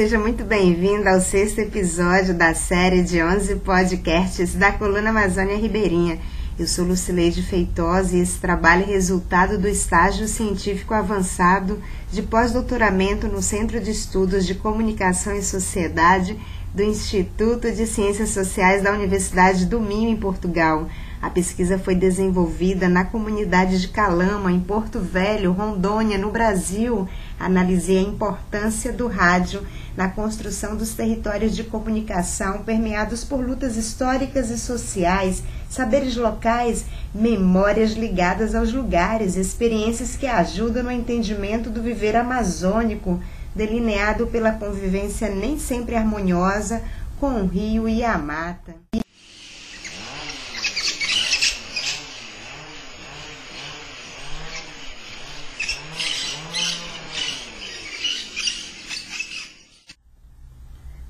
seja 0.00 0.18
muito 0.18 0.44
bem-vinda 0.44 1.10
ao 1.10 1.20
sexto 1.20 1.58
episódio 1.58 2.32
da 2.32 2.54
série 2.54 3.02
de 3.02 3.22
11 3.22 3.56
podcasts 3.56 4.54
da 4.54 4.72
Coluna 4.72 5.10
Amazônia 5.10 5.58
Ribeirinha. 5.58 6.18
Eu 6.58 6.66
sou 6.66 6.86
Lucileide 6.86 7.42
Feitosa 7.42 8.16
e 8.16 8.20
esse 8.20 8.38
trabalho 8.38 8.84
é 8.84 8.86
resultado 8.86 9.58
do 9.58 9.68
estágio 9.68 10.26
científico 10.26 10.94
avançado 10.94 11.82
de 12.10 12.22
pós-doutoramento 12.22 13.28
no 13.28 13.42
Centro 13.42 13.78
de 13.78 13.90
Estudos 13.90 14.46
de 14.46 14.54
Comunicação 14.54 15.36
e 15.36 15.42
Sociedade 15.42 16.34
do 16.74 16.82
Instituto 16.82 17.70
de 17.70 17.86
Ciências 17.86 18.30
Sociais 18.30 18.82
da 18.82 18.92
Universidade 18.92 19.66
do 19.66 19.78
Minho, 19.80 20.08
em 20.08 20.16
Portugal. 20.16 20.88
A 21.20 21.28
pesquisa 21.28 21.78
foi 21.78 21.94
desenvolvida 21.94 22.88
na 22.88 23.04
comunidade 23.04 23.78
de 23.78 23.88
Calama, 23.88 24.50
em 24.50 24.60
Porto 24.60 24.98
Velho, 24.98 25.52
Rondônia, 25.52 26.16
no 26.16 26.30
Brasil. 26.30 27.06
Analisei 27.40 27.96
a 27.96 28.02
importância 28.02 28.92
do 28.92 29.08
rádio 29.08 29.66
na 29.96 30.10
construção 30.10 30.76
dos 30.76 30.92
territórios 30.92 31.56
de 31.56 31.64
comunicação 31.64 32.62
permeados 32.62 33.24
por 33.24 33.40
lutas 33.40 33.78
históricas 33.78 34.50
e 34.50 34.58
sociais, 34.58 35.42
saberes 35.66 36.16
locais, 36.16 36.84
memórias 37.14 37.92
ligadas 37.92 38.54
aos 38.54 38.74
lugares, 38.74 39.36
experiências 39.36 40.16
que 40.16 40.26
ajudam 40.26 40.82
no 40.82 40.92
entendimento 40.92 41.70
do 41.70 41.82
viver 41.82 42.14
amazônico, 42.14 43.18
delineado 43.56 44.26
pela 44.26 44.52
convivência 44.52 45.34
nem 45.34 45.58
sempre 45.58 45.96
harmoniosa 45.96 46.82
com 47.18 47.42
o 47.42 47.46
rio 47.46 47.88
e 47.88 48.04
a 48.04 48.18
mata. 48.18 48.74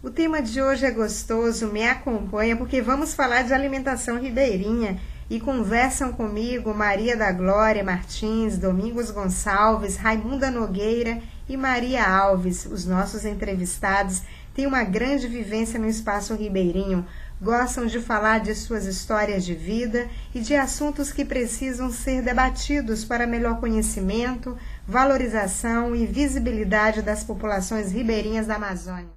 O 0.02 0.08
tema 0.08 0.40
de 0.40 0.62
hoje 0.62 0.86
é 0.86 0.90
gostoso, 0.90 1.66
me 1.66 1.86
acompanha 1.86 2.56
porque 2.56 2.80
vamos 2.80 3.12
falar 3.12 3.42
de 3.42 3.52
alimentação 3.52 4.18
ribeirinha 4.18 4.98
e 5.28 5.38
conversam 5.38 6.10
comigo 6.10 6.72
Maria 6.72 7.14
da 7.14 7.30
Glória 7.30 7.84
Martins, 7.84 8.56
Domingos 8.56 9.10
Gonçalves, 9.10 9.98
Raimunda 9.98 10.50
Nogueira 10.50 11.20
e 11.46 11.54
Maria 11.54 12.02
Alves. 12.02 12.64
Os 12.64 12.86
nossos 12.86 13.26
entrevistados 13.26 14.22
têm 14.54 14.66
uma 14.66 14.84
grande 14.84 15.28
vivência 15.28 15.78
no 15.78 15.86
espaço 15.86 16.34
ribeirinho, 16.34 17.04
gostam 17.38 17.84
de 17.84 18.00
falar 18.00 18.40
de 18.40 18.54
suas 18.54 18.86
histórias 18.86 19.44
de 19.44 19.54
vida 19.54 20.08
e 20.34 20.40
de 20.40 20.56
assuntos 20.56 21.12
que 21.12 21.26
precisam 21.26 21.92
ser 21.92 22.22
debatidos 22.22 23.04
para 23.04 23.26
melhor 23.26 23.60
conhecimento, 23.60 24.56
valorização 24.88 25.94
e 25.94 26.06
visibilidade 26.06 27.02
das 27.02 27.22
populações 27.22 27.92
ribeirinhas 27.92 28.46
da 28.46 28.54
Amazônia. 28.54 29.10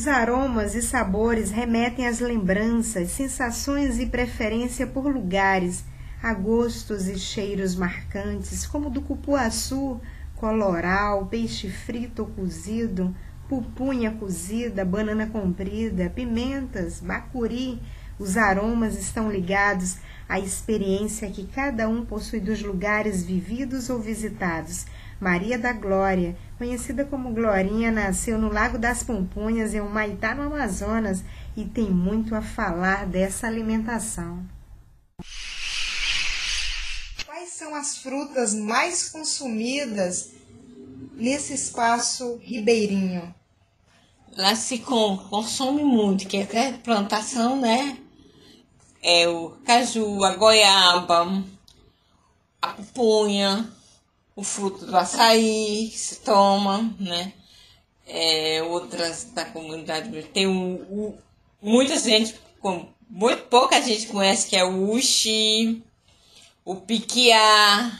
Os 0.00 0.08
aromas 0.08 0.74
e 0.74 0.80
sabores 0.80 1.50
remetem 1.50 2.08
às 2.08 2.20
lembranças, 2.20 3.10
sensações 3.10 3.98
e 3.98 4.06
preferência 4.06 4.86
por 4.86 5.06
lugares, 5.06 5.84
a 6.22 6.32
gostos 6.32 7.06
e 7.06 7.18
cheiros 7.18 7.76
marcantes, 7.76 8.66
como 8.66 8.88
do 8.88 9.02
cupuaçu, 9.02 10.00
coloral, 10.36 11.26
peixe 11.26 11.68
frito 11.68 12.22
ou 12.22 12.28
cozido, 12.28 13.14
pupunha 13.46 14.10
cozida, 14.12 14.86
banana 14.86 15.26
comprida, 15.26 16.08
pimentas, 16.08 17.00
bacuri. 17.00 17.78
Os 18.18 18.38
aromas 18.38 18.98
estão 18.98 19.30
ligados 19.30 19.98
à 20.26 20.40
experiência 20.40 21.30
que 21.30 21.46
cada 21.46 21.86
um 21.86 22.06
possui 22.06 22.40
dos 22.40 22.62
lugares 22.62 23.22
vividos 23.22 23.90
ou 23.90 23.98
visitados. 23.98 24.86
Maria 25.20 25.58
da 25.58 25.74
Glória, 25.74 26.34
conhecida 26.60 27.06
como 27.06 27.32
Glorinha, 27.32 27.90
nasceu 27.90 28.36
no 28.36 28.52
Lago 28.52 28.76
das 28.76 29.02
Pompunhas, 29.02 29.72
em 29.72 29.80
Humaitá, 29.80 30.34
no 30.34 30.42
Amazonas, 30.42 31.24
e 31.56 31.64
tem 31.64 31.88
muito 31.90 32.34
a 32.34 32.42
falar 32.42 33.06
dessa 33.06 33.46
alimentação. 33.46 34.46
Quais 37.24 37.48
são 37.48 37.74
as 37.74 37.96
frutas 37.96 38.52
mais 38.52 39.08
consumidas 39.08 40.32
nesse 41.14 41.54
espaço 41.54 42.38
ribeirinho? 42.42 43.34
Lá 44.36 44.54
se 44.54 44.80
consome 44.80 45.82
muito, 45.82 46.28
que 46.28 46.36
é 46.36 46.72
plantação, 46.72 47.58
né? 47.58 47.96
É 49.02 49.26
o 49.26 49.52
caju, 49.64 50.22
a 50.24 50.36
goiaba, 50.36 51.42
a 52.60 52.68
pupunha, 52.68 53.79
o 54.40 54.42
fruto 54.42 54.86
do 54.86 54.96
açaí 54.96 55.90
se 55.94 56.20
toma, 56.20 56.90
né? 56.98 57.34
É, 58.06 58.62
outras 58.62 59.24
da 59.34 59.44
comunidade 59.44 60.10
tem 60.32 60.46
um, 60.46 61.14
muita 61.60 61.98
gente, 61.98 62.34
com, 62.58 62.88
muito 63.08 63.42
pouca 63.44 63.82
gente 63.82 64.06
conhece 64.06 64.48
que 64.48 64.56
é 64.56 64.64
o 64.64 64.92
uxi, 64.92 65.82
o 66.64 66.74
piquiá, 66.74 67.92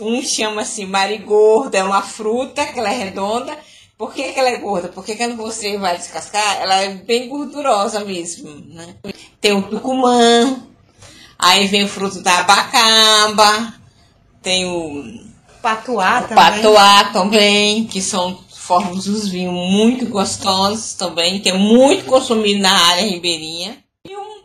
um 0.00 0.22
chama 0.22 0.62
assim 0.62 0.86
marigorda, 0.86 1.78
é 1.78 1.82
uma 1.82 2.02
fruta 2.02 2.64
que 2.64 2.78
ela 2.78 2.92
é 2.92 2.96
redonda. 2.96 3.58
Por 3.98 4.14
que, 4.14 4.32
que 4.32 4.38
ela 4.38 4.50
é 4.50 4.58
gorda? 4.58 4.88
Porque 4.88 5.16
quando 5.16 5.36
você 5.36 5.76
vai 5.76 5.96
descascar, 5.96 6.60
ela 6.60 6.82
é 6.82 6.94
bem 6.94 7.28
gordurosa 7.28 8.04
mesmo, 8.04 8.48
né? 8.66 8.94
Tem 9.40 9.52
o 9.52 9.62
tucumã, 9.62 10.62
aí 11.36 11.66
vem 11.66 11.84
o 11.84 11.88
fruto 11.88 12.20
da 12.22 12.38
abacaba, 12.40 13.74
tem 14.46 14.64
o 14.64 15.02
patuá 15.60 16.22
também. 16.22 16.36
Patuá 16.36 17.04
também, 17.12 17.84
que 17.84 18.00
são 18.00 18.38
formos 18.48 19.08
os 19.08 19.28
vinhos 19.28 19.52
muito 19.52 20.06
gostosos 20.06 20.94
também, 20.94 21.40
que 21.40 21.48
é 21.48 21.52
muito 21.52 22.04
consumido 22.04 22.60
na 22.60 22.70
área 22.70 23.02
ribeirinha. 23.02 23.82
E 24.08 24.16
um, 24.16 24.42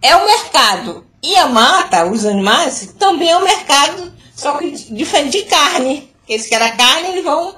é 0.00 0.14
o 0.14 0.24
mercado. 0.24 1.04
E 1.20 1.34
a 1.34 1.48
mata, 1.48 2.06
os 2.06 2.24
animais, 2.24 2.94
também 2.96 3.28
é 3.28 3.36
o 3.36 3.42
mercado, 3.42 4.12
só 4.32 4.58
que 4.58 4.70
diferente 4.70 5.38
de 5.38 5.44
carne. 5.46 6.08
Eles 6.28 6.46
querem 6.46 6.68
a 6.68 6.76
carne, 6.76 7.08
eles 7.08 7.24
vão 7.24 7.56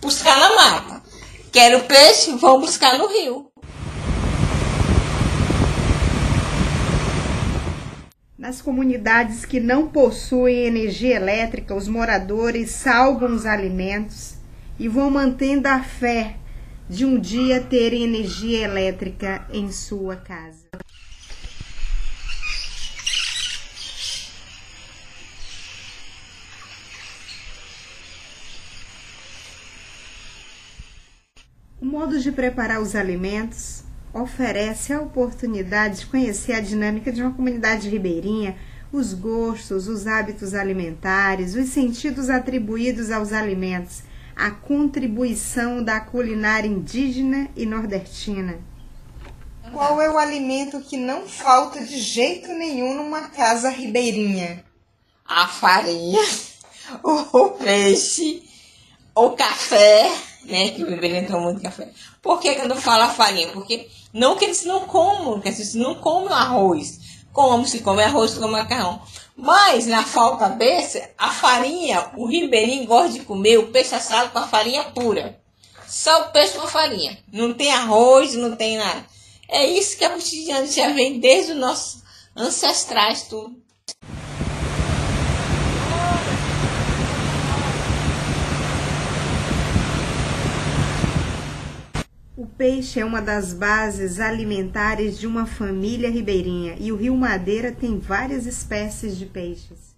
buscar 0.00 0.38
na 0.38 0.56
mata. 0.56 1.02
Querem 1.52 1.76
o 1.76 1.84
peixe, 1.84 2.32
vão 2.36 2.58
buscar 2.58 2.96
no 2.96 3.06
rio. 3.06 3.49
Nas 8.40 8.62
comunidades 8.62 9.44
que 9.44 9.60
não 9.60 9.86
possuem 9.86 10.64
energia 10.64 11.14
elétrica, 11.14 11.74
os 11.74 11.86
moradores 11.86 12.70
salvam 12.70 13.34
os 13.34 13.44
alimentos 13.44 14.38
e 14.78 14.88
vão 14.88 15.10
mantendo 15.10 15.68
a 15.68 15.82
fé 15.82 16.36
de 16.88 17.04
um 17.04 17.20
dia 17.20 17.60
terem 17.60 18.02
energia 18.02 18.64
elétrica 18.64 19.46
em 19.52 19.70
sua 19.70 20.16
casa. 20.16 20.66
O 31.78 31.84
modo 31.84 32.18
de 32.18 32.32
preparar 32.32 32.80
os 32.80 32.96
alimentos 32.96 33.84
oferece 34.12 34.92
a 34.92 35.00
oportunidade 35.00 36.00
de 36.00 36.06
conhecer 36.06 36.52
a 36.52 36.60
dinâmica 36.60 37.12
de 37.12 37.22
uma 37.22 37.32
comunidade 37.32 37.88
ribeirinha, 37.88 38.56
os 38.92 39.14
gostos, 39.14 39.86
os 39.86 40.06
hábitos 40.06 40.52
alimentares, 40.52 41.54
os 41.54 41.68
sentidos 41.68 42.28
atribuídos 42.28 43.10
aos 43.10 43.32
alimentos, 43.32 44.02
a 44.34 44.50
contribuição 44.50 45.82
da 45.82 46.00
culinária 46.00 46.66
indígena 46.66 47.48
e 47.56 47.64
nordestina. 47.64 48.58
Qual 49.72 50.00
é 50.02 50.10
o 50.10 50.18
alimento 50.18 50.80
que 50.80 50.96
não 50.96 51.28
falta 51.28 51.84
de 51.84 51.98
jeito 51.98 52.48
nenhum 52.48 52.94
numa 52.94 53.28
casa 53.28 53.68
ribeirinha? 53.68 54.64
A 55.24 55.46
farinha, 55.46 56.20
o 57.04 57.50
peixe, 57.50 58.42
o 59.14 59.30
café 59.30 60.10
né? 60.44 60.70
Que 60.70 60.84
beberem 60.84 61.26
tomam 61.26 61.44
muito 61.44 61.62
café. 61.62 61.90
Por 62.22 62.40
que 62.40 62.54
quando 62.54 62.76
fala 62.76 63.08
farinha? 63.08 63.48
Porque 63.48 63.88
não 64.12 64.36
que 64.36 64.44
eles 64.44 64.64
não 64.64 64.86
comam, 64.86 65.40
que 65.40 65.48
eles 65.48 65.74
não 65.74 65.94
comem 65.96 66.32
arroz. 66.32 66.98
Como 67.32 67.66
se 67.66 67.80
come 67.80 68.02
arroz 68.02 68.34
com 68.34 68.48
macarrão. 68.48 69.00
Mas 69.36 69.86
na 69.86 70.04
falta 70.04 70.48
desse, 70.48 71.02
a 71.16 71.28
farinha, 71.30 72.10
o 72.16 72.26
ribeirinho 72.26 72.86
gosta 72.86 73.12
de 73.12 73.20
comer 73.20 73.58
o 73.58 73.68
peixe 73.68 73.94
assado 73.94 74.30
com 74.30 74.38
a 74.38 74.46
farinha 74.46 74.84
pura. 74.84 75.40
Só 75.86 76.22
o 76.22 76.28
peixe 76.30 76.58
com 76.58 76.66
farinha. 76.66 77.18
Não 77.32 77.54
tem 77.54 77.72
arroz, 77.72 78.34
não 78.34 78.54
tem 78.54 78.76
nada. 78.76 79.04
É 79.48 79.64
isso 79.66 79.96
que 79.96 80.04
a 80.04 80.10
cotidiana 80.10 80.66
já 80.66 80.90
vem 80.90 81.18
desde 81.18 81.52
os 81.52 81.58
nossos 81.58 82.02
ancestrais, 82.36 83.22
tudo. 83.22 83.56
Peixe 92.60 93.00
é 93.00 93.04
uma 93.06 93.22
das 93.22 93.54
bases 93.54 94.20
alimentares 94.20 95.18
de 95.18 95.26
uma 95.26 95.46
família 95.46 96.10
ribeirinha 96.10 96.76
e 96.78 96.92
o 96.92 96.96
Rio 96.96 97.16
Madeira 97.16 97.72
tem 97.72 97.98
várias 97.98 98.44
espécies 98.44 99.16
de 99.16 99.24
peixes. 99.24 99.96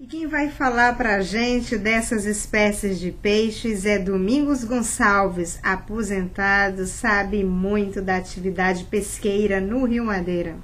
E 0.00 0.06
quem 0.08 0.26
vai 0.26 0.50
falar 0.50 0.96
para 0.96 1.14
a 1.14 1.20
gente 1.20 1.78
dessas 1.78 2.24
espécies 2.24 2.98
de 2.98 3.12
peixes 3.12 3.86
é 3.86 4.00
Domingos 4.00 4.64
Gonçalves, 4.64 5.60
aposentado, 5.62 6.84
sabe 6.84 7.44
muito 7.44 8.02
da 8.02 8.16
atividade 8.16 8.82
pesqueira 8.82 9.60
no 9.60 9.84
Rio 9.84 10.04
Madeira. 10.04 10.56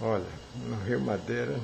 Olha, 0.00 0.22
no 0.68 0.76
Rio 0.84 1.00
Madeira 1.00 1.56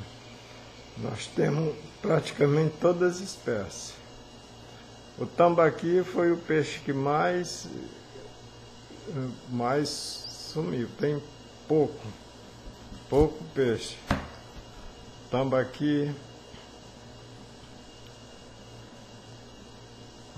nós 0.98 1.26
temos 1.26 1.74
praticamente 2.00 2.74
todas 2.80 3.16
as 3.16 3.20
espécies. 3.20 3.94
O 5.18 5.26
tambaqui 5.26 6.02
foi 6.02 6.32
o 6.32 6.36
peixe 6.36 6.80
que 6.80 6.92
mais, 6.92 7.66
mais 9.48 9.88
sumiu. 9.88 10.88
Tem 10.98 11.22
pouco, 11.68 12.06
pouco 13.08 13.44
peixe. 13.54 13.96
Tambaqui. 15.30 16.14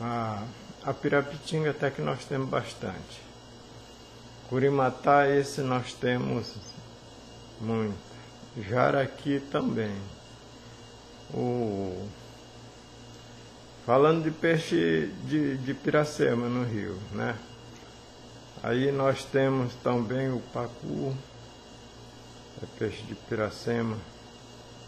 A, 0.00 0.44
a 0.84 0.92
pirapitinga 0.92 1.70
até 1.70 1.90
que 1.90 2.02
nós 2.02 2.24
temos 2.24 2.48
bastante. 2.48 3.22
Curimatá, 4.48 5.28
esse 5.28 5.60
nós 5.62 5.92
temos 5.94 6.54
muito. 7.60 7.96
Jaraqui 8.56 9.40
também. 9.50 9.94
O... 11.32 12.08
Falando 13.86 14.24
de 14.24 14.30
peixe 14.30 15.10
de, 15.26 15.58
de 15.58 15.74
Piracema 15.74 16.48
no 16.48 16.64
Rio, 16.64 16.98
né? 17.12 17.36
Aí 18.62 18.90
nós 18.90 19.24
temos 19.26 19.74
também 19.76 20.32
o 20.32 20.40
pacu, 20.52 21.14
é 22.62 22.66
peixe 22.78 23.02
de 23.02 23.14
Piracema. 23.14 23.96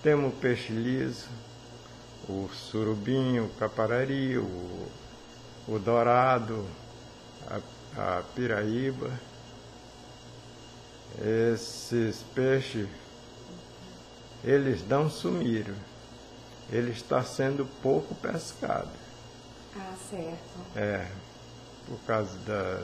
Temos 0.02 0.32
o 0.32 0.36
peixe 0.36 0.72
liso, 0.72 1.28
o 2.26 2.48
surubim, 2.52 3.38
o 3.38 3.50
caparari, 3.58 4.38
o, 4.38 4.88
o 5.68 5.78
dourado, 5.78 6.66
a, 7.48 8.18
a 8.18 8.22
piraíba. 8.34 9.10
Esses 11.54 12.22
peixes, 12.34 12.88
eles 14.42 14.80
dão 14.82 15.10
sumiram 15.10 15.74
ele 16.70 16.90
está 16.90 17.22
sendo 17.22 17.66
pouco 17.82 18.14
pescado. 18.14 18.88
Ah, 19.76 19.94
certo. 20.10 20.58
É, 20.74 21.06
por 21.86 21.98
causa 22.06 22.36
da 22.46 22.82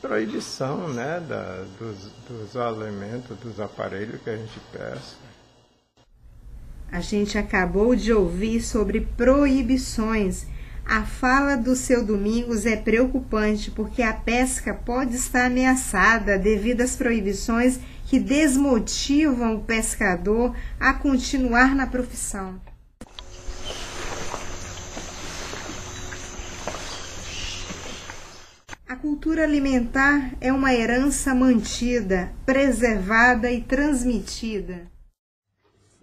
proibição 0.00 0.88
né, 0.88 1.20
da, 1.20 1.64
dos, 1.78 2.10
dos 2.28 2.56
alimentos, 2.56 3.38
dos 3.38 3.60
aparelhos 3.60 4.20
que 4.20 4.30
a 4.30 4.36
gente 4.36 4.60
pesca. 4.72 5.22
A 6.90 7.00
gente 7.00 7.38
acabou 7.38 7.94
de 7.96 8.12
ouvir 8.12 8.60
sobre 8.60 9.00
proibições. 9.00 10.46
A 10.84 11.04
fala 11.04 11.56
do 11.56 11.76
seu 11.76 12.04
Domingos 12.04 12.66
é 12.66 12.76
preocupante 12.76 13.70
porque 13.70 14.02
a 14.02 14.12
pesca 14.12 14.74
pode 14.74 15.14
estar 15.14 15.46
ameaçada 15.46 16.36
devido 16.36 16.82
às 16.82 16.96
proibições 16.96 17.78
que 18.12 18.20
desmotivam 18.20 19.54
o 19.54 19.64
pescador 19.64 20.54
a 20.78 20.92
continuar 20.92 21.74
na 21.74 21.86
profissão. 21.86 22.60
A 28.86 28.94
cultura 28.96 29.44
alimentar 29.44 30.30
é 30.42 30.52
uma 30.52 30.74
herança 30.74 31.34
mantida, 31.34 32.30
preservada 32.44 33.50
e 33.50 33.62
transmitida. 33.62 34.86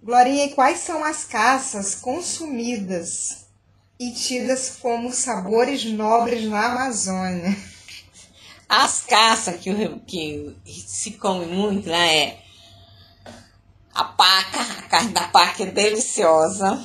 Glorinha, 0.02 0.46
e 0.46 0.54
quais 0.54 0.80
são 0.80 1.04
as 1.04 1.22
caças 1.22 1.94
consumidas 1.94 3.46
e 4.00 4.10
tidas 4.10 4.78
como 4.82 5.12
sabores 5.12 5.84
nobres 5.84 6.44
na 6.50 6.72
Amazônia? 6.72 7.56
As 8.72 9.00
caças 9.00 9.56
que, 9.56 9.74
que 10.06 10.56
se 10.64 11.14
come 11.14 11.44
muito 11.44 11.90
lá 11.90 12.06
é 12.06 12.40
a 13.92 14.04
paca, 14.04 14.60
a 14.60 14.82
carne 14.82 15.12
da 15.12 15.26
paca 15.26 15.64
é 15.64 15.66
deliciosa. 15.66 16.80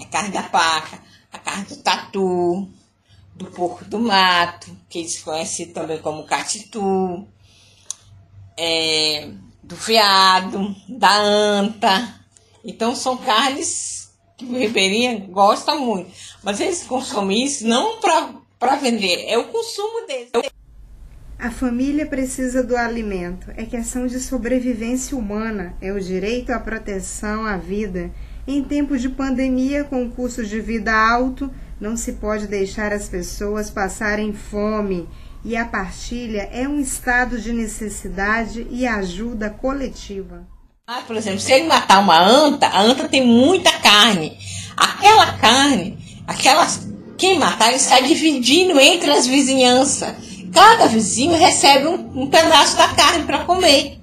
É 0.00 0.04
a 0.04 0.06
carne 0.06 0.30
da 0.30 0.44
paca, 0.44 0.98
a 1.30 1.38
carne 1.38 1.66
do 1.66 1.76
tatu, 1.76 2.66
do 3.34 3.44
porco 3.50 3.84
do 3.84 3.98
mato, 3.98 4.74
que 4.88 5.00
eles 5.00 5.20
conhecem 5.20 5.74
também 5.74 5.98
como 5.98 6.24
catitu, 6.24 7.28
é, 8.56 9.28
do 9.62 9.76
veado, 9.76 10.74
da 10.88 11.18
anta. 11.18 12.18
Então 12.64 12.96
são 12.96 13.18
carnes 13.18 14.10
que 14.38 14.46
o 14.46 14.56
ribeirinha 14.56 15.18
gosta 15.28 15.74
muito. 15.74 16.10
Mas 16.42 16.60
eles 16.60 16.82
consomem 16.84 17.44
isso 17.44 17.66
não 17.66 18.00
para 18.00 18.76
vender, 18.76 19.26
é 19.28 19.36
o 19.36 19.48
consumo 19.48 20.06
deles. 20.06 20.30
A 21.38 21.50
família 21.50 22.06
precisa 22.06 22.62
do 22.62 22.74
alimento, 22.74 23.52
é 23.58 23.64
questão 23.64 24.06
de 24.06 24.18
sobrevivência 24.20 25.16
humana, 25.16 25.74
é 25.82 25.92
o 25.92 26.00
direito 26.00 26.50
à 26.50 26.58
proteção 26.58 27.44
à 27.44 27.58
vida. 27.58 28.10
Em 28.48 28.64
tempo 28.64 28.96
de 28.96 29.10
pandemia, 29.10 29.84
com 29.84 30.10
custo 30.10 30.42
de 30.42 30.58
vida 30.60 30.94
alto, 30.94 31.50
não 31.78 31.94
se 31.94 32.14
pode 32.14 32.46
deixar 32.46 32.90
as 32.90 33.06
pessoas 33.10 33.68
passarem 33.68 34.32
fome. 34.32 35.06
E 35.44 35.54
a 35.54 35.66
partilha 35.66 36.48
é 36.50 36.66
um 36.66 36.80
estado 36.80 37.38
de 37.38 37.52
necessidade 37.52 38.66
e 38.70 38.86
ajuda 38.86 39.50
coletiva. 39.50 40.46
Ah, 40.86 41.02
por 41.06 41.16
exemplo, 41.16 41.40
se 41.40 41.52
ele 41.52 41.66
matar 41.66 41.98
uma 41.98 42.18
anta, 42.18 42.66
a 42.66 42.80
anta 42.80 43.08
tem 43.08 43.26
muita 43.26 43.70
carne. 43.72 44.38
Aquela 44.74 45.34
carne, 45.34 45.98
aquelas 46.26 46.88
quem 47.18 47.38
matar, 47.38 47.68
ele 47.68 47.76
está 47.76 48.00
dividindo 48.00 48.78
entre 48.80 49.10
as 49.10 49.26
vizinhanças 49.26 50.25
cada 50.56 50.86
vizinho 50.86 51.36
recebe 51.36 51.86
um, 51.86 52.22
um 52.22 52.30
pedaço 52.30 52.78
da 52.78 52.88
carne 52.88 53.24
para 53.24 53.44
comer. 53.44 54.00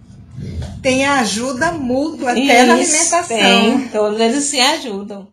Tem 0.83 1.03
ajuda 1.03 1.72
mútua 1.72 2.31
até 2.31 2.41
Isso, 2.41 2.67
na 2.67 2.74
alimentação. 2.74 3.38
Tem, 3.38 3.88
todos 3.88 4.19
eles 4.19 4.43
se 4.43 4.60
ajudam. 4.60 5.27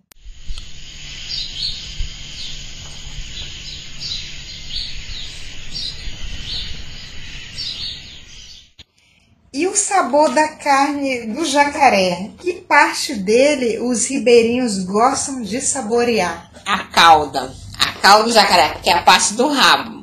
E 9.52 9.66
o 9.66 9.76
sabor 9.76 10.32
da 10.32 10.48
carne 10.48 11.26
do 11.26 11.44
jacaré? 11.44 12.30
Que 12.38 12.54
parte 12.54 13.14
dele 13.14 13.78
os 13.80 14.06
ribeirinhos 14.06 14.84
gostam 14.84 15.42
de 15.42 15.60
saborear? 15.60 16.50
A 16.64 16.84
cauda. 16.84 17.52
A 17.78 17.92
cauda 18.00 18.24
do 18.24 18.32
jacaré, 18.32 18.78
que 18.82 18.88
é 18.88 18.94
a 18.94 19.02
parte 19.02 19.34
do 19.34 19.48
rabo. 19.48 19.99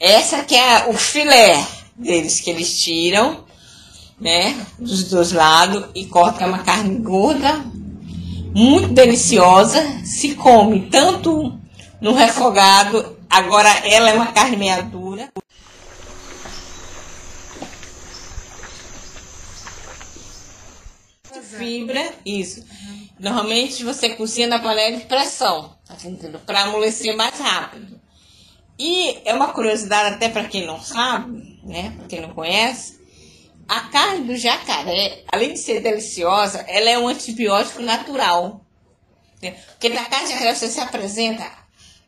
Essa 0.00 0.44
que 0.44 0.54
é 0.54 0.88
o 0.88 0.92
filé 0.92 1.66
deles 1.96 2.40
que 2.40 2.50
eles 2.50 2.80
tiram, 2.80 3.44
né, 4.20 4.54
dos 4.78 5.04
dois 5.04 5.32
lados 5.32 5.86
e 5.94 6.06
cortam 6.06 6.48
uma 6.48 6.62
carne 6.62 6.98
gorda, 6.98 7.54
muito 8.54 8.88
deliciosa, 8.88 10.04
se 10.04 10.34
come 10.36 10.88
tanto 10.88 11.58
no 12.00 12.12
refogado, 12.12 13.16
agora 13.28 13.68
ela 13.84 14.10
é 14.10 14.14
uma 14.14 14.32
carne 14.32 14.56
meia 14.56 14.82
dura. 14.82 15.28
Fibra, 21.58 22.12
isso. 22.24 22.64
Normalmente 23.18 23.82
você 23.82 24.10
cozinha 24.10 24.46
na 24.46 24.60
panela 24.60 24.96
de 24.96 25.06
pressão, 25.06 25.76
tá 25.84 25.96
Para 26.46 26.62
amolecer 26.62 27.16
mais 27.16 27.36
rápido. 27.40 28.00
E 28.78 29.18
é 29.24 29.34
uma 29.34 29.52
curiosidade 29.52 30.14
até 30.14 30.28
para 30.28 30.44
quem 30.44 30.64
não 30.64 30.80
sabe, 30.80 31.58
né? 31.64 31.94
Para 31.98 32.06
quem 32.06 32.20
não 32.20 32.30
conhece, 32.30 33.00
a 33.66 33.80
carne 33.80 34.24
do 34.24 34.36
jacaré, 34.36 35.24
além 35.32 35.52
de 35.52 35.58
ser 35.58 35.80
deliciosa, 35.80 36.64
ela 36.68 36.88
é 36.88 36.98
um 36.98 37.08
antibiótico 37.08 37.82
natural. 37.82 38.64
Né? 39.42 39.56
Porque 39.70 39.90
da 39.90 40.04
carne 40.04 40.28
de 40.28 40.32
jacaré 40.34 40.54
você 40.54 40.68
se 40.68 40.80
apresenta, 40.80 41.44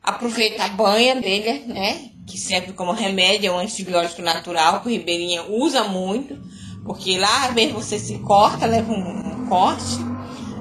aproveita 0.00 0.64
a 0.64 0.68
banha 0.68 1.16
dele, 1.16 1.64
né? 1.66 2.10
Que 2.24 2.38
serve 2.38 2.72
como 2.72 2.92
remédio, 2.92 3.48
é 3.48 3.52
um 3.52 3.58
antibiótico 3.58 4.22
natural 4.22 4.80
que 4.80 4.86
o 4.86 4.90
ribeirinha 4.92 5.42
usa 5.42 5.84
muito, 5.84 6.40
porque 6.84 7.18
lá 7.18 7.50
mesmo 7.50 7.82
você 7.82 7.98
se 7.98 8.16
corta, 8.20 8.64
leva 8.64 8.92
um, 8.92 9.42
um 9.42 9.46
corte, 9.48 9.98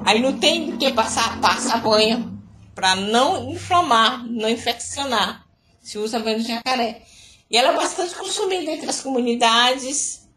aí 0.04 0.20
não 0.20 0.38
tem 0.38 0.76
que 0.76 0.92
passar, 0.92 1.40
passa 1.40 1.74
a 1.74 1.78
banha 1.78 2.28
para 2.74 2.96
não 2.96 3.52
inflamar, 3.52 4.26
não 4.26 4.48
infeccionar 4.48 5.48
se 5.90 5.98
usa 5.98 6.20
banho 6.20 6.40
de 6.40 6.46
jacaré. 6.46 7.02
E 7.50 7.56
ela 7.56 7.72
é 7.72 7.76
bastante 7.76 8.14
consumida 8.14 8.70
entre 8.70 8.88
as 8.88 9.00
comunidades, 9.00 10.28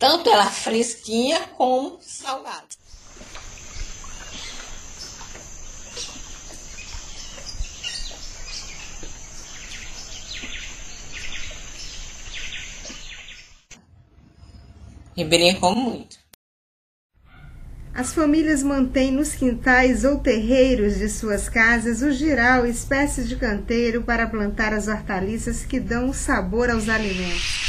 tanto 0.00 0.28
ela 0.28 0.46
fresquinha 0.46 1.38
como 1.56 1.98
salgada. 2.00 2.66
Ribeirinha 15.16 15.60
come 15.60 15.80
muito. 15.82 16.21
As 17.94 18.14
famílias 18.14 18.62
mantêm 18.62 19.10
nos 19.10 19.34
quintais 19.34 20.02
ou 20.02 20.18
terreiros 20.18 20.96
de 20.96 21.10
suas 21.10 21.46
casas 21.50 22.00
o 22.00 22.10
giral, 22.10 22.64
espécie 22.64 23.24
de 23.24 23.36
canteiro 23.36 24.02
para 24.02 24.26
plantar 24.26 24.72
as 24.72 24.88
hortaliças 24.88 25.66
que 25.66 25.78
dão 25.78 26.10
sabor 26.10 26.70
aos 26.70 26.88
alimentos. 26.88 27.60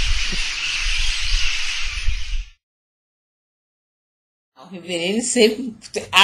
O 4.57 4.67
ribeirinho 4.71 5.21
sempre. 5.21 5.75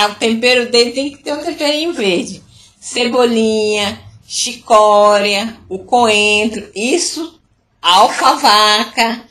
O 0.09 0.15
tempero 0.15 0.71
dele 0.71 0.91
tem 0.91 1.11
que 1.11 1.21
ter 1.21 1.33
um 1.33 1.43
temperinho 1.43 1.91
verde. 1.91 2.41
Cebolinha, 2.79 4.01
chicória, 4.25 5.57
o 5.67 5.79
coentro, 5.79 6.71
isso, 6.73 7.37
alfavaca, 7.81 9.25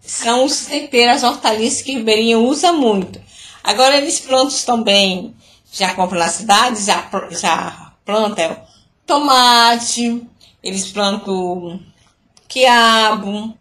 são 0.00 0.44
os 0.44 0.64
temperos, 0.66 1.16
as 1.16 1.22
hortaliças 1.24 1.82
que 1.82 1.92
o 1.92 1.98
ribeirinho 1.98 2.44
usa 2.44 2.72
muito. 2.72 3.20
Agora 3.62 3.96
eles 3.96 4.20
prontos 4.20 4.64
também, 4.64 5.34
já 5.72 5.94
compram 5.94 6.18
na 6.18 6.28
cidade, 6.28 6.82
já, 6.84 7.08
já 7.30 7.92
plantam 8.04 8.56
tomate, 9.06 10.26
eles 10.62 10.88
plantam 10.88 11.80
quiabo, 12.48 13.56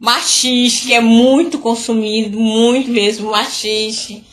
machixe, 0.00 0.86
que 0.86 0.94
é 0.94 1.00
muito 1.00 1.58
consumido, 1.58 2.38
muito 2.38 2.90
mesmo 2.90 3.30
machixe, 3.30 4.24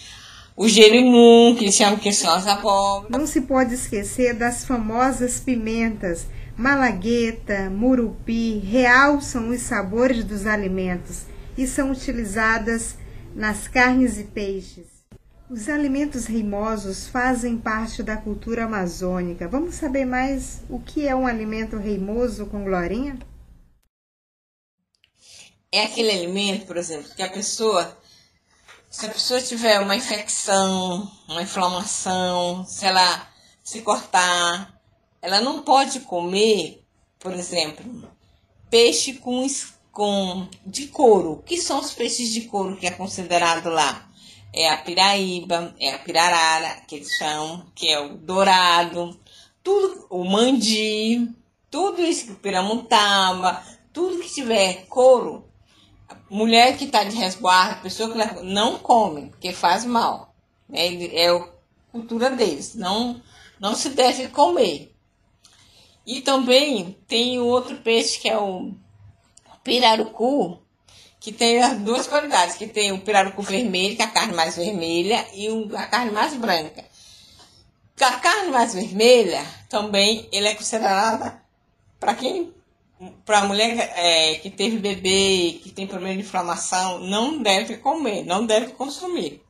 o 0.55 0.67
jerimum, 0.67 1.55
que 1.55 1.65
eles 1.65 1.75
chamam 1.75 1.97
que 1.97 2.11
são 2.13 2.33
as 2.33 2.47
abóboras. 2.47 3.11
Não 3.11 3.27
se 3.27 3.41
pode 3.41 3.73
esquecer 3.73 4.33
das 4.33 4.65
famosas 4.65 5.39
pimentas, 5.39 6.27
malagueta, 6.57 7.69
murupi, 7.69 8.59
realçam 8.59 9.49
os 9.49 9.61
sabores 9.61 10.23
dos 10.23 10.45
alimentos 10.45 11.23
e 11.57 11.67
são 11.67 11.91
utilizadas 11.91 12.95
nas 13.35 13.67
carnes 13.67 14.17
e 14.17 14.23
peixes. 14.23 14.87
Os 15.49 15.69
alimentos 15.69 16.25
reimosos 16.25 17.07
fazem 17.07 17.57
parte 17.57 18.01
da 18.01 18.17
cultura 18.17 18.63
amazônica. 18.63 19.47
Vamos 19.47 19.75
saber 19.75 20.05
mais 20.05 20.61
o 20.69 20.79
que 20.79 21.05
é 21.05 21.13
um 21.13 21.27
alimento 21.27 21.77
reimoso 21.77 22.47
com 22.47 22.63
Glorinha? 22.63 23.19
É 25.71 25.83
aquele 25.83 26.11
alimento, 26.11 26.65
por 26.65 26.77
exemplo, 26.77 27.13
que 27.13 27.21
a 27.21 27.29
pessoa, 27.29 27.95
se 28.89 29.05
a 29.05 29.09
pessoa 29.09 29.41
tiver 29.41 29.79
uma 29.81 29.95
infecção, 29.95 31.11
uma 31.27 31.41
inflamação, 31.41 32.65
se 32.65 32.85
ela 32.85 33.27
se 33.61 33.81
cortar, 33.81 34.79
ela 35.21 35.41
não 35.41 35.61
pode 35.61 35.99
comer, 35.99 36.83
por 37.19 37.33
exemplo, 37.33 38.09
peixe 38.69 39.13
com 39.13 39.43
com 39.95 40.49
de 40.65 40.87
couro. 40.87 41.31
O 41.31 41.41
que 41.41 41.57
são 41.57 41.79
os 41.79 41.93
peixes 41.93 42.29
de 42.29 42.41
couro 42.41 42.75
que 42.75 42.85
é 42.85 42.91
considerado 42.91 43.69
lá? 43.69 44.07
É 44.53 44.69
a 44.69 44.77
piraíba, 44.77 45.73
é 45.79 45.93
a 45.93 45.99
pirarara, 45.99 46.81
que 46.81 46.95
eles 46.95 47.15
chamam, 47.17 47.65
que 47.73 47.87
é 47.87 47.99
o 47.99 48.17
dourado, 48.17 49.17
tudo, 49.63 50.05
o 50.09 50.25
mandi, 50.25 51.29
tudo 51.71 52.01
isso, 52.01 52.35
piramutaba, 52.35 53.63
tudo 53.93 54.19
que 54.19 54.33
tiver 54.33 54.85
couro, 54.87 55.45
mulher 56.29 56.77
que 56.77 56.83
está 56.85 57.05
de 57.05 57.15
resguardo, 57.15 57.81
pessoa 57.81 58.11
que 58.11 58.43
não 58.43 58.77
come, 58.77 59.29
porque 59.29 59.53
faz 59.53 59.85
mal. 59.85 60.35
É, 60.73 61.23
é 61.23 61.29
a 61.29 61.47
cultura 61.91 62.29
deles, 62.31 62.75
não, 62.75 63.21
não 63.59 63.73
se 63.75 63.89
deve 63.89 64.27
comer. 64.27 64.93
E 66.05 66.19
também 66.19 66.97
tem 67.07 67.39
outro 67.39 67.77
peixe 67.77 68.19
que 68.19 68.29
é 68.29 68.37
o 68.37 68.73
pirarucu, 69.65 70.59
que 71.19 71.33
tem 71.33 71.61
as 71.61 71.79
duas 71.79 72.05
qualidades, 72.07 72.55
que 72.55 72.67
tem 72.67 72.91
o 72.91 73.01
pirarucu 73.01 73.41
vermelho, 73.41 73.95
que 73.95 74.01
é 74.03 74.05
a 74.05 74.11
carne 74.11 74.33
mais 74.33 74.55
vermelha, 74.55 75.25
e 75.33 75.47
a 75.75 75.87
carne 75.87 76.11
mais 76.11 76.35
branca. 76.35 76.85
A 77.99 78.11
carne 78.19 78.51
mais 78.51 78.73
vermelha 78.73 79.43
também 79.67 80.29
ele 80.31 80.47
é 80.47 80.55
considerada 80.55 81.41
para 81.99 82.13
quem 82.13 82.53
para 83.25 83.39
a 83.39 83.45
mulher 83.45 83.93
é, 83.97 84.35
que 84.35 84.49
teve 84.49 84.77
bebê, 84.77 85.59
que 85.61 85.69
tem 85.69 85.85
problema 85.85 86.15
de 86.15 86.21
inflamação, 86.21 86.99
não 86.99 87.41
deve 87.41 87.77
comer, 87.77 88.23
não 88.23 88.45
deve 88.45 88.71
consumir. 88.71 89.41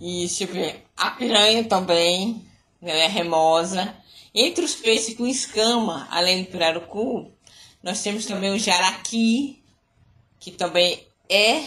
E 0.00 0.26
ver, 0.46 0.86
a 0.96 1.10
piranha 1.10 1.64
também, 1.64 2.46
ela 2.80 3.00
é 3.00 3.08
remosa. 3.08 3.94
Entre 4.32 4.64
os 4.64 4.74
peixes 4.74 5.16
com 5.16 5.26
escama, 5.26 6.06
além 6.10 6.44
do 6.44 6.50
pirarucu, 6.50 7.32
nós 7.82 8.02
temos 8.02 8.26
também 8.26 8.52
o 8.52 8.58
jaraqui, 8.58 9.62
que 10.38 10.50
também 10.50 11.06
é. 11.28 11.64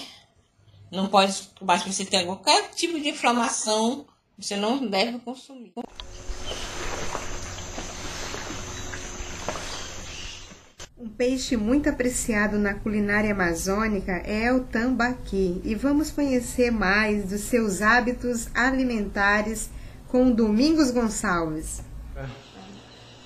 Não 0.91 1.07
pode, 1.07 1.49
mas 1.61 1.83
você 1.83 2.05
tem 2.05 2.25
qualquer 2.25 2.69
tipo 2.71 2.99
de 2.99 3.09
inflamação, 3.09 4.05
você 4.37 4.55
não 4.55 4.85
deve 4.85 5.17
consumir. 5.19 5.73
Um 10.95 11.09
peixe 11.09 11.57
muito 11.57 11.89
apreciado 11.89 12.59
na 12.59 12.75
culinária 12.75 13.31
amazônica 13.31 14.11
é 14.11 14.53
o 14.53 14.63
tambaqui 14.63 15.59
e 15.65 15.73
vamos 15.73 16.11
conhecer 16.11 16.71
mais 16.71 17.29
dos 17.29 17.41
seus 17.41 17.81
hábitos 17.81 18.47
alimentares 18.55 19.69
com 20.07 20.31
Domingos 20.31 20.91
Gonçalves. 20.91 21.81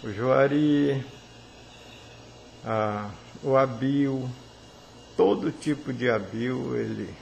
O 0.02 0.10
joari 0.12 1.06
a, 2.68 3.10
o 3.42 3.56
abil, 3.56 4.30
todo 5.16 5.52
tipo 5.54 5.94
de 5.94 6.10
abil 6.10 6.76
ele, 6.76 7.16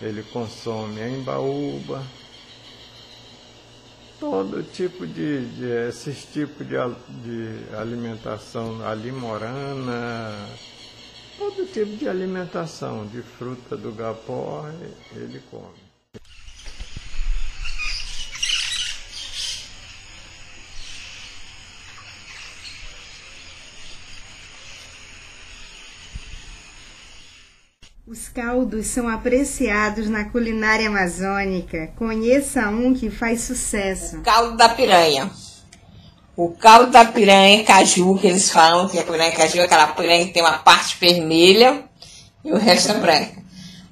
ele 0.00 0.22
consome, 0.32 1.02
a 1.02 1.08
embaúba, 1.10 2.02
todo 4.18 4.62
tipo 4.62 5.06
de, 5.06 5.46
de 5.56 5.88
esses 5.88 6.24
tipos 6.24 6.66
de, 6.66 6.74
de 6.74 7.74
alimentação, 7.76 8.82
a 8.86 8.94
limorana, 8.94 10.48
todo 11.36 11.66
tipo 11.66 11.94
de 11.98 12.08
alimentação, 12.08 13.06
de 13.06 13.20
fruta 13.20 13.76
do 13.76 13.92
gapó, 13.92 14.64
ele 15.14 15.42
come. 15.50 15.86
Os 28.06 28.25
caldos 28.36 28.88
são 28.88 29.08
apreciados 29.08 30.10
na 30.10 30.26
culinária 30.26 30.88
amazônica. 30.88 31.88
Conheça 31.96 32.68
um 32.68 32.92
que 32.92 33.08
faz 33.08 33.40
sucesso. 33.40 34.18
O 34.18 34.20
caldo 34.20 34.58
da 34.58 34.68
piranha. 34.68 35.30
O 36.36 36.50
caldo 36.50 36.90
da 36.90 37.06
piranha 37.06 37.64
caju, 37.64 38.18
que 38.18 38.26
eles 38.26 38.50
falam, 38.50 38.88
que 38.88 38.98
a 38.98 39.02
piranha 39.04 39.32
caju 39.32 39.60
é 39.60 39.62
aquela 39.62 39.86
piranha 39.86 40.26
que 40.26 40.34
tem 40.34 40.42
uma 40.42 40.58
parte 40.58 40.98
vermelha 41.00 41.82
e 42.44 42.52
o 42.52 42.58
resto 42.58 42.92
é 42.92 43.00
branca. 43.00 43.42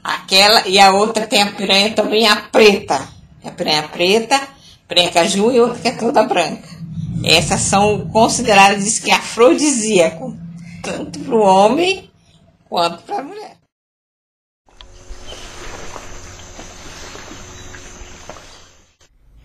Aquela, 0.04 0.68
e 0.68 0.78
a 0.78 0.92
outra 0.92 1.26
tem 1.26 1.40
a 1.40 1.50
piranha 1.50 1.94
também 1.94 2.28
a 2.28 2.36
preta. 2.36 3.00
A 3.42 3.50
piranha 3.50 3.84
preta, 3.84 4.38
piranha 4.86 5.10
caju 5.10 5.52
e 5.52 5.60
outra 5.60 5.80
que 5.80 5.88
é 5.88 5.92
toda 5.92 6.22
branca. 6.22 6.68
Essas 7.24 7.62
são 7.62 8.10
consideradas 8.10 8.84
diz 8.84 8.98
que 8.98 9.10
afrodisíaco, 9.10 10.36
tanto 10.82 11.18
para 11.20 11.34
o 11.34 11.40
homem 11.40 12.10
quanto 12.68 13.02
para 13.04 13.20
a 13.20 13.22
mulher. 13.22 13.33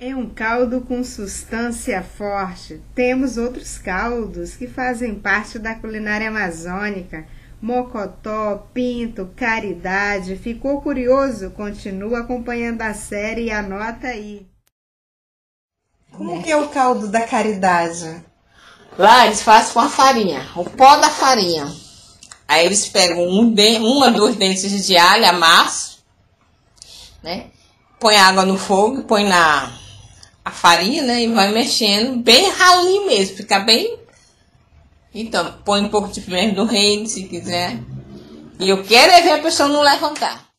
É 0.01 0.15
um 0.15 0.29
caldo 0.29 0.79
com 0.79 1.03
substância 1.03 2.01
forte. 2.01 2.81
Temos 2.95 3.35
outros 3.35 3.77
caldos 3.77 4.55
que 4.55 4.65
fazem 4.65 5.13
parte 5.13 5.59
da 5.59 5.75
culinária 5.75 6.29
amazônica. 6.29 7.27
Mocotó, 7.61 8.65
Pinto, 8.73 9.29
Caridade. 9.35 10.37
Ficou 10.37 10.81
curioso? 10.81 11.51
Continua 11.51 12.19
acompanhando 12.19 12.81
a 12.81 12.93
série 12.93 13.47
e 13.47 13.51
anota 13.51 14.07
aí. 14.07 14.47
Como 16.13 16.41
que 16.41 16.49
é 16.49 16.55
o 16.55 16.69
caldo 16.69 17.09
da 17.09 17.27
Caridade? 17.27 18.23
Lá 18.97 19.25
eles 19.25 19.41
fazem 19.41 19.73
com 19.73 19.81
a 19.81 19.89
farinha, 19.89 20.47
o 20.55 20.63
pó 20.63 20.95
da 20.95 21.09
farinha. 21.09 21.69
Aí 22.47 22.65
eles 22.65 22.87
pegam 22.87 23.21
um 23.21 23.53
uma, 23.81 24.11
duas 24.11 24.35
dentes 24.35 24.87
de 24.87 24.97
alho, 24.97 25.27
amassam, 25.27 25.97
né? 27.21 27.47
Põe 27.99 28.15
água 28.15 28.45
no 28.45 28.57
fogo, 28.57 29.03
põe 29.03 29.25
na 29.25 29.71
a 30.49 30.51
farinha, 30.51 31.03
né? 31.03 31.23
E 31.23 31.27
vai 31.27 31.51
mexendo 31.51 32.21
bem 32.21 32.49
ralinho 32.49 33.07
mesmo, 33.07 33.37
fica 33.37 33.59
bem. 33.59 33.97
Então, 35.13 35.55
põe 35.63 35.81
um 35.81 35.89
pouco 35.89 36.09
de 36.09 36.21
pimenta 36.21 36.55
do 36.55 36.65
reino, 36.65 37.07
se 37.07 37.23
quiser. 37.23 37.79
E 38.59 38.69
eu 38.69 38.83
quero 38.83 39.11
é 39.13 39.21
ver 39.21 39.31
a 39.31 39.41
pessoa 39.41 39.69
não 39.69 39.81
levantar. 39.81 40.49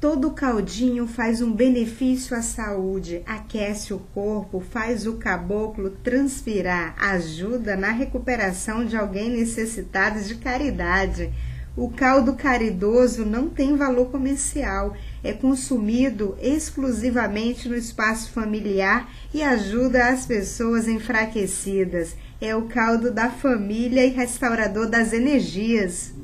Todo 0.00 0.32
caldinho 0.32 1.06
faz 1.06 1.40
um 1.40 1.50
benefício 1.50 2.36
à 2.36 2.42
saúde, 2.42 3.22
aquece 3.24 3.94
o 3.94 3.98
corpo, 4.12 4.60
faz 4.60 5.06
o 5.06 5.14
caboclo 5.14 5.88
transpirar, 5.90 6.94
ajuda 6.98 7.74
na 7.74 7.90
recuperação 7.90 8.84
de 8.84 8.98
alguém 8.98 9.30
necessitado 9.30 10.22
de 10.22 10.34
caridade. 10.34 11.32
O 11.76 11.90
caldo 11.90 12.34
caridoso 12.34 13.24
não 13.24 13.50
tem 13.50 13.76
valor 13.76 14.06
comercial, 14.06 14.96
é 15.24 15.32
consumido 15.32 16.38
exclusivamente 16.40 17.68
no 17.68 17.74
espaço 17.74 18.30
familiar 18.30 19.12
e 19.34 19.42
ajuda 19.42 20.06
as 20.06 20.24
pessoas 20.24 20.86
enfraquecidas. 20.86 22.14
É 22.40 22.54
o 22.54 22.68
caldo 22.68 23.10
da 23.10 23.28
família 23.28 24.06
e 24.06 24.10
restaurador 24.10 24.88
das 24.88 25.12
energias. 25.12 26.14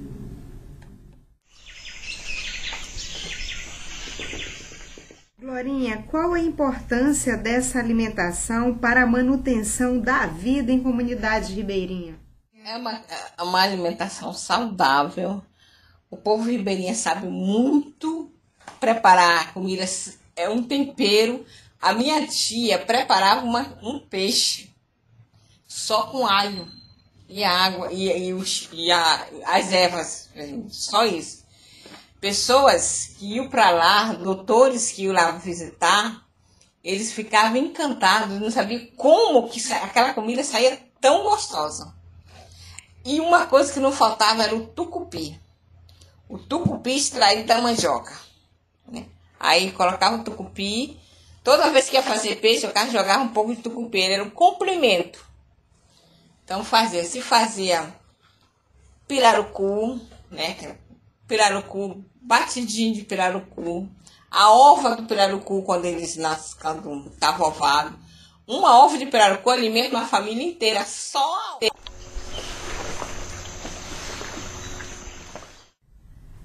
Glorinha, 5.40 6.04
qual 6.08 6.32
a 6.32 6.38
importância 6.38 7.36
dessa 7.36 7.80
alimentação 7.80 8.72
para 8.72 9.02
a 9.02 9.06
manutenção 9.06 9.98
da 9.98 10.26
vida 10.26 10.70
em 10.70 10.78
comunidade 10.78 11.52
ribeirinha? 11.54 12.19
É 12.62 12.76
uma, 12.76 13.02
é 13.38 13.42
uma 13.42 13.62
alimentação 13.62 14.34
saudável. 14.34 15.42
O 16.10 16.16
povo 16.16 16.44
ribeirinho 16.44 16.94
sabe 16.94 17.26
muito 17.26 18.30
preparar 18.78 19.54
comida. 19.54 19.84
É 20.36 20.48
um 20.48 20.62
tempero. 20.62 21.44
A 21.80 21.94
minha 21.94 22.26
tia 22.26 22.78
preparava 22.78 23.46
uma, 23.46 23.78
um 23.82 23.98
peixe 23.98 24.70
só 25.66 26.02
com 26.08 26.26
alho 26.26 26.68
e 27.26 27.42
água 27.42 27.90
e, 27.92 28.28
e, 28.28 28.34
os, 28.34 28.68
e 28.72 28.90
a, 28.90 29.26
as 29.46 29.72
ervas, 29.72 30.28
só 30.68 31.06
isso. 31.06 31.44
Pessoas 32.20 33.14
que 33.18 33.36
iam 33.36 33.48
para 33.48 33.70
lá, 33.70 34.12
doutores 34.12 34.92
que 34.92 35.04
iam 35.04 35.14
lá 35.14 35.30
visitar, 35.30 36.26
eles 36.84 37.10
ficavam 37.10 37.56
encantados, 37.56 38.38
não 38.38 38.50
sabiam 38.50 38.86
como 38.96 39.48
que 39.48 39.60
aquela 39.72 40.12
comida 40.12 40.44
saía 40.44 40.78
tão 41.00 41.22
gostosa. 41.22 41.99
E 43.04 43.20
uma 43.20 43.46
coisa 43.46 43.72
que 43.72 43.80
não 43.80 43.92
faltava 43.92 44.42
era 44.42 44.54
o 44.54 44.66
tucupi. 44.66 45.40
O 46.28 46.38
tucupi 46.38 46.96
extraído 46.96 47.44
da 47.44 47.60
mandioca. 47.60 48.18
Né? 48.86 49.06
Aí 49.38 49.72
colocava 49.72 50.16
o 50.16 50.24
tucupi. 50.24 50.98
Toda 51.42 51.70
vez 51.70 51.88
que 51.88 51.96
ia 51.96 52.02
fazer 52.02 52.36
peixe, 52.36 52.66
eu 52.66 52.90
jogava 52.92 53.22
um 53.22 53.28
pouco 53.28 53.54
de 53.54 53.62
tucupi. 53.62 53.98
Ele 53.98 54.14
era 54.14 54.24
um 54.24 54.30
complemento. 54.30 55.24
Então 56.44 56.64
fazia, 56.64 57.04
se 57.04 57.22
fazia 57.22 57.94
pirarucu, 59.06 60.00
né? 60.30 60.76
Pirarucu, 61.26 62.04
batidinho 62.20 62.94
de 62.94 63.02
pirarucu. 63.02 63.88
A 64.30 64.52
ova 64.52 64.94
do 64.94 65.04
pirarucu, 65.04 65.62
quando 65.62 65.84
eles 65.86 66.16
nascem, 66.16 66.58
quando 66.60 67.08
estava 67.08 67.44
ovado. 67.44 67.98
Uma 68.46 68.84
ova 68.84 68.98
de 68.98 69.06
pirarucu 69.06 69.48
alimenta 69.48 69.96
uma 69.96 70.06
família 70.06 70.44
inteira. 70.44 70.84
Só 70.84 71.58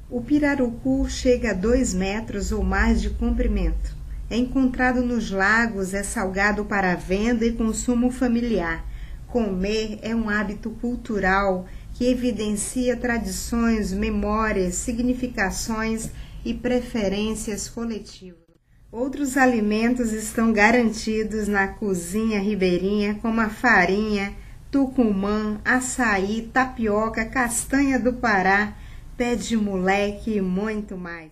O 0.07 0.21
pirarucu 0.21 1.09
chega 1.09 1.50
a 1.50 1.53
2 1.53 1.95
metros 1.95 2.51
ou 2.51 2.63
mais 2.63 3.01
de 3.01 3.09
comprimento. 3.09 3.97
É 4.29 4.38
encontrado 4.38 5.01
nos 5.01 5.31
lagos, 5.31 5.95
é 5.95 6.03
salgado 6.03 6.63
para 6.63 6.93
venda 6.93 7.43
e 7.43 7.53
consumo 7.53 8.12
familiar. 8.12 8.86
Comer 9.25 9.97
é 10.03 10.15
um 10.15 10.30
hábito 10.30 10.69
cultural 10.69 11.65
que 11.95 12.06
evidencia 12.06 12.95
tradições, 12.95 13.91
memórias, 13.91 14.75
significações 14.75 16.12
e 16.45 16.53
preferências 16.53 17.67
coletivas. 17.67 18.45
Outros 18.91 19.36
alimentos 19.36 20.13
estão 20.13 20.53
garantidos 20.53 21.47
na 21.47 21.67
cozinha 21.67 22.39
ribeirinha, 22.39 23.15
como 23.15 23.41
a 23.41 23.49
farinha, 23.49 24.34
tucumã, 24.69 25.60
açaí, 25.65 26.47
tapioca, 26.53 27.25
castanha 27.25 27.99
do 27.99 28.13
Pará 28.13 28.75
pé 29.17 29.36
de 29.36 29.56
moleque 29.56 30.36
e 30.38 30.41
muito 30.41 30.97
mais. 30.97 31.32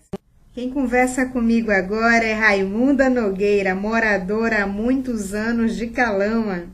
Quem 0.54 0.70
conversa 0.70 1.26
comigo 1.26 1.70
agora 1.70 2.24
é 2.24 2.32
Raimunda 2.32 3.10
Nogueira, 3.10 3.74
moradora 3.74 4.62
há 4.62 4.66
muitos 4.66 5.34
anos 5.34 5.76
de 5.76 5.88
Calama. 5.88 6.68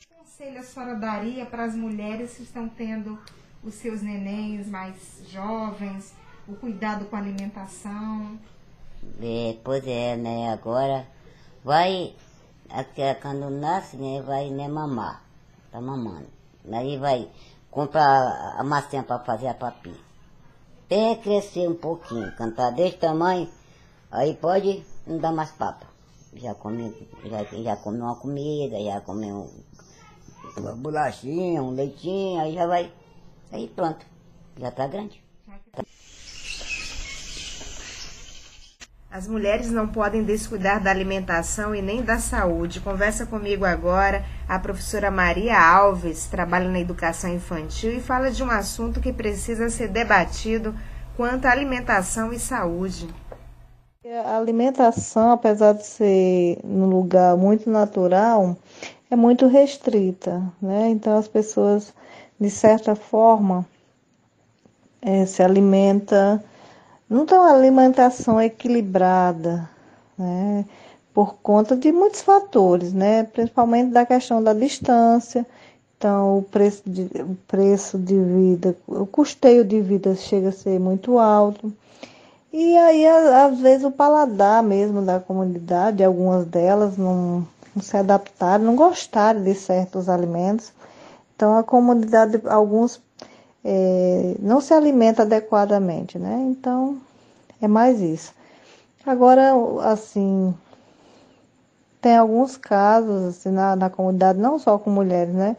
Que 0.00 0.06
conselho 0.16 0.60
a 0.60 0.62
senhora 0.62 0.94
daria 0.94 1.44
para 1.44 1.64
as 1.64 1.74
mulheres 1.74 2.34
que 2.36 2.44
estão 2.44 2.68
tendo 2.68 3.18
os 3.62 3.74
seus 3.74 4.00
nenéns 4.02 4.66
mais 4.68 4.94
jovens, 5.28 6.14
o 6.48 6.54
cuidado 6.54 7.04
com 7.06 7.16
a 7.16 7.18
alimentação? 7.18 8.38
É, 9.20 9.56
pois 9.62 9.86
é, 9.86 10.16
né? 10.16 10.50
Agora 10.52 11.06
vai, 11.64 12.14
até 12.70 13.14
quando 13.14 13.50
nasce, 13.50 13.96
né? 13.96 14.22
Vai 14.22 14.48
né, 14.48 14.68
mamar, 14.68 15.22
tá 15.70 15.80
mamando. 15.80 16.41
Aí 16.70 16.96
vai 16.96 17.28
comprar 17.70 18.54
a 18.58 18.62
massinha 18.62 19.02
para 19.02 19.18
fazer 19.20 19.48
a 19.48 19.54
papinha. 19.54 19.96
Até 20.86 21.16
crescer 21.16 21.68
um 21.68 21.74
pouquinho, 21.74 22.34
cantar 22.36 22.70
desse 22.70 22.98
tamanho, 22.98 23.48
aí 24.10 24.34
pode 24.34 24.84
não 25.06 25.18
dar 25.18 25.32
mais 25.32 25.50
papa. 25.52 25.86
Já 26.34 26.54
come, 26.54 26.94
já, 27.24 27.44
já 27.44 27.76
come 27.76 27.98
uma 27.98 28.16
comida, 28.16 28.78
já 28.82 29.00
come 29.00 29.32
um, 29.32 29.50
uma 30.56 30.74
bolachinha, 30.76 31.62
um 31.62 31.70
leitinho, 31.70 32.40
aí 32.40 32.54
já 32.54 32.66
vai. 32.66 32.92
Aí 33.50 33.68
pronto, 33.68 34.04
já 34.58 34.68
está 34.68 34.86
grande. 34.86 35.22
As 39.12 39.28
mulheres 39.28 39.70
não 39.70 39.86
podem 39.86 40.24
descuidar 40.24 40.82
da 40.82 40.90
alimentação 40.90 41.74
e 41.74 41.82
nem 41.82 42.00
da 42.00 42.18
saúde. 42.18 42.80
Conversa 42.80 43.26
comigo 43.26 43.62
agora 43.62 44.24
a 44.48 44.58
professora 44.58 45.10
Maria 45.10 45.60
Alves, 45.60 46.24
trabalha 46.28 46.66
na 46.66 46.80
educação 46.80 47.28
infantil 47.28 47.92
e 47.92 48.00
fala 48.00 48.30
de 48.30 48.42
um 48.42 48.50
assunto 48.50 49.02
que 49.02 49.12
precisa 49.12 49.68
ser 49.68 49.88
debatido 49.88 50.74
quanto 51.14 51.44
à 51.44 51.50
alimentação 51.50 52.32
e 52.32 52.38
saúde. 52.38 53.06
A 54.24 54.38
alimentação, 54.38 55.32
apesar 55.32 55.74
de 55.74 55.86
ser 55.86 56.58
num 56.64 56.88
lugar 56.88 57.36
muito 57.36 57.68
natural, 57.68 58.56
é 59.10 59.14
muito 59.14 59.46
restrita, 59.46 60.42
né? 60.60 60.88
Então 60.88 61.18
as 61.18 61.28
pessoas, 61.28 61.92
de 62.40 62.48
certa 62.48 62.94
forma, 62.94 63.66
é, 65.02 65.26
se 65.26 65.42
alimentam 65.42 66.42
não 67.12 67.26
tem 67.26 67.38
uma 67.38 67.52
alimentação 67.52 68.40
equilibrada, 68.40 69.68
né? 70.16 70.64
Por 71.12 71.34
conta 71.42 71.76
de 71.76 71.92
muitos 71.92 72.22
fatores, 72.22 72.94
né? 72.94 73.24
Principalmente 73.24 73.90
da 73.92 74.06
questão 74.06 74.42
da 74.42 74.54
distância. 74.54 75.46
Então, 75.98 76.38
o 76.38 76.42
preço 76.42 76.82
de, 76.86 77.02
o 77.20 77.36
preço 77.46 77.98
de 77.98 78.18
vida, 78.18 78.74
o 78.86 79.06
custeio 79.06 79.62
de 79.62 79.80
vida 79.80 80.14
chega 80.14 80.48
a 80.48 80.52
ser 80.52 80.80
muito 80.80 81.18
alto. 81.18 81.70
E 82.50 82.76
aí, 82.78 83.06
às 83.06 83.58
vezes, 83.60 83.84
o 83.84 83.90
paladar 83.90 84.62
mesmo 84.62 85.02
da 85.02 85.20
comunidade, 85.20 86.02
algumas 86.02 86.46
delas 86.46 86.96
não, 86.96 87.46
não 87.74 87.82
se 87.82 87.96
adaptaram, 87.96 88.64
não 88.64 88.74
gostaram 88.74 89.42
de 89.42 89.54
certos 89.54 90.08
alimentos. 90.08 90.72
Então, 91.36 91.58
a 91.58 91.62
comunidade, 91.62 92.40
alguns 92.46 93.00
é, 93.64 94.36
não 94.40 94.60
se 94.60 94.74
alimenta 94.74 95.22
adequadamente, 95.22 96.18
né? 96.18 96.36
Então, 96.50 96.98
é 97.60 97.68
mais 97.68 98.00
isso. 98.00 98.34
Agora, 99.06 99.52
assim, 99.84 100.54
tem 102.00 102.16
alguns 102.16 102.56
casos 102.56 103.24
assim, 103.24 103.50
na, 103.50 103.76
na 103.76 103.90
comunidade, 103.90 104.38
não 104.38 104.58
só 104.58 104.78
com 104.78 104.90
mulheres, 104.90 105.34
né? 105.34 105.56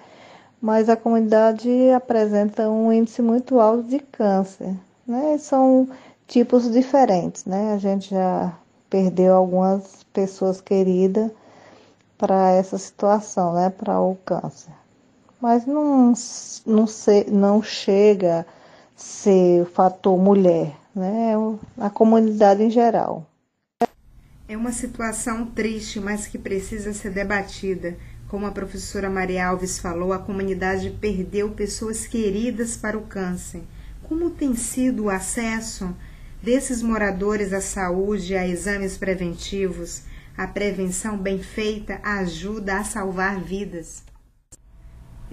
Mas 0.61 0.89
a 0.89 0.95
comunidade 0.95 1.69
apresenta 1.91 2.69
um 2.69 2.91
índice 2.91 3.21
muito 3.21 3.59
alto 3.59 3.83
de 3.83 3.99
câncer, 3.99 4.75
né? 5.07 5.37
São 5.37 5.89
tipos 6.27 6.71
diferentes, 6.71 7.45
né? 7.45 7.73
A 7.73 7.77
gente 7.77 8.11
já 8.11 8.53
perdeu 8.89 9.35
algumas 9.35 10.03
pessoas 10.13 10.61
queridas 10.61 11.31
para 12.17 12.51
essa 12.51 12.77
situação, 12.77 13.53
né? 13.53 13.69
Para 13.69 13.99
o 13.99 14.15
câncer 14.25 14.71
mas 15.43 15.65
não, 15.65 16.13
não, 16.65 16.87
se, 16.87 17.25
não 17.29 17.61
chega 17.61 18.39
a 18.39 18.45
ser 18.95 19.63
o 19.63 19.65
fator 19.65 20.17
mulher, 20.17 20.73
né? 20.95 21.33
É 21.33 21.83
a 21.83 21.89
comunidade 21.89 22.63
em 22.63 22.69
geral. 22.69 23.29
É 24.47 24.55
uma 24.55 24.71
situação 24.71 25.45
triste, 25.47 25.99
mas 25.99 26.27
que 26.27 26.37
precisa 26.37 26.93
ser 26.93 27.09
debatida. 27.09 27.97
Como 28.29 28.45
a 28.45 28.51
professora 28.51 29.09
Maria 29.09 29.49
Alves 29.49 29.79
falou, 29.79 30.13
a 30.13 30.19
comunidade 30.19 30.89
perdeu 30.91 31.49
pessoas 31.49 32.07
queridas 32.07 32.77
para 32.77 32.97
o 32.97 33.01
câncer. 33.01 33.63
Como 34.03 34.29
tem 34.29 34.55
sido 34.55 35.03
o 35.03 35.09
acesso 35.09 35.93
desses 36.41 36.81
moradores 36.81 37.51
à 37.51 37.59
saúde, 37.59 38.33
a 38.33 38.47
exames 38.47 38.97
preventivos? 38.97 40.03
A 40.37 40.47
prevenção 40.47 41.17
bem 41.17 41.43
feita 41.43 41.99
ajuda 42.01 42.77
a 42.77 42.83
salvar 42.85 43.41
vidas. 43.41 44.03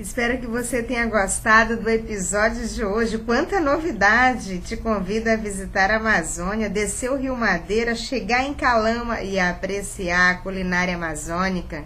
Espero 0.00 0.38
que 0.38 0.46
você 0.46 0.82
tenha 0.82 1.04
gostado 1.04 1.76
do 1.76 1.90
episódio 1.90 2.66
de 2.66 2.82
hoje. 2.82 3.18
Quanta 3.18 3.60
novidade! 3.60 4.58
Te 4.60 4.74
convido 4.74 5.28
a 5.28 5.36
visitar 5.36 5.90
a 5.90 5.96
Amazônia, 5.96 6.70
descer 6.70 7.10
o 7.10 7.16
Rio 7.16 7.36
Madeira, 7.36 7.94
chegar 7.94 8.42
em 8.42 8.54
Calama 8.54 9.20
e 9.20 9.38
apreciar 9.38 10.30
a 10.30 10.38
culinária 10.38 10.94
amazônica. 10.94 11.84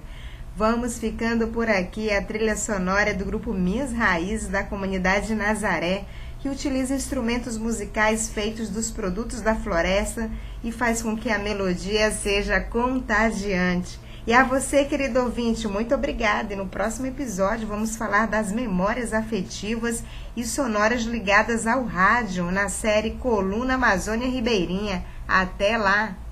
Vamos 0.56 0.96
ficando 0.96 1.48
por 1.48 1.68
aqui. 1.68 2.08
A 2.12 2.22
trilha 2.22 2.56
sonora 2.56 3.10
é 3.10 3.14
do 3.14 3.24
grupo 3.24 3.52
Minhas 3.52 3.92
Raízes 3.92 4.46
da 4.46 4.62
comunidade 4.62 5.34
Nazaré, 5.34 6.04
que 6.38 6.48
utiliza 6.48 6.94
instrumentos 6.94 7.58
musicais 7.58 8.28
feitos 8.28 8.68
dos 8.68 8.92
produtos 8.92 9.40
da 9.40 9.56
floresta 9.56 10.30
e 10.62 10.70
faz 10.70 11.02
com 11.02 11.16
que 11.16 11.30
a 11.30 11.38
melodia 11.40 12.12
seja 12.12 12.60
contagiante. 12.60 14.03
E 14.26 14.32
a 14.32 14.42
você, 14.42 14.86
querido 14.86 15.20
ouvinte, 15.20 15.68
muito 15.68 15.94
obrigada. 15.94 16.54
E 16.54 16.56
no 16.56 16.66
próximo 16.66 17.06
episódio 17.06 17.68
vamos 17.68 17.94
falar 17.94 18.26
das 18.26 18.50
memórias 18.50 19.12
afetivas 19.12 20.02
e 20.34 20.44
sonoras 20.44 21.02
ligadas 21.02 21.66
ao 21.66 21.84
rádio 21.84 22.50
na 22.50 22.70
série 22.70 23.12
Coluna 23.12 23.74
Amazônia 23.74 24.26
Ribeirinha. 24.26 25.04
Até 25.28 25.76
lá! 25.76 26.23